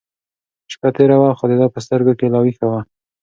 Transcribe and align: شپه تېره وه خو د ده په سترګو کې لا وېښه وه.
شپه 0.73 0.89
تېره 0.95 1.17
وه 1.21 1.31
خو 1.37 1.45
د 1.49 1.53
ده 1.61 1.67
په 1.73 1.79
سترګو 1.85 2.13
کې 2.19 2.27
لا 2.33 2.39
وېښه 2.43 2.67
وه. 2.71 2.81